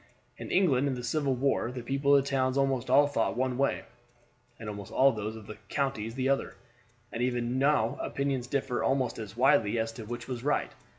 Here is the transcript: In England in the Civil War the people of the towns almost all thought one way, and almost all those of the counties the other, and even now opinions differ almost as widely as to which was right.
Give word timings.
In 0.35 0.49
England 0.49 0.87
in 0.87 0.95
the 0.95 1.03
Civil 1.03 1.35
War 1.35 1.71
the 1.71 1.83
people 1.83 2.15
of 2.15 2.23
the 2.23 2.27
towns 2.27 2.57
almost 2.57 2.89
all 2.89 3.05
thought 3.05 3.37
one 3.37 3.55
way, 3.55 3.83
and 4.59 4.67
almost 4.67 4.91
all 4.91 5.11
those 5.11 5.35
of 5.35 5.45
the 5.45 5.57
counties 5.69 6.15
the 6.15 6.27
other, 6.27 6.55
and 7.11 7.21
even 7.21 7.59
now 7.59 7.99
opinions 8.01 8.47
differ 8.47 8.81
almost 8.83 9.19
as 9.19 9.37
widely 9.37 9.77
as 9.77 9.91
to 9.91 10.05
which 10.05 10.27
was 10.27 10.43
right. 10.43 10.71